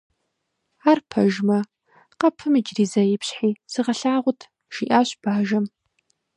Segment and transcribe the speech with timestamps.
[0.89, 1.59] -Ар пэжмэ,
[2.19, 4.41] къэпым иджыри зэ ипщхьи, сыгъэлъагъут,-
[4.73, 5.65] жиӏащ бажэм.